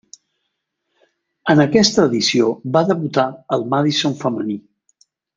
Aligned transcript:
En 1.53 1.59
aquesta 1.65 2.05
edició 2.09 2.47
va 2.77 2.81
debutar 2.91 3.25
el 3.57 3.67
Madison 3.75 4.17
femení. 4.23 4.57